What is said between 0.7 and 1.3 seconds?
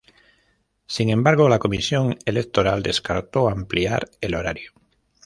Sin